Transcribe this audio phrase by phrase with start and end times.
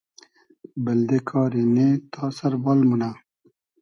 [0.83, 3.11] بئلدې کاری نېگ تا سئر بال مونۂ